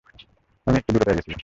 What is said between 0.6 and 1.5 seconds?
আমি একটু দূরে দূরে ছিলাম।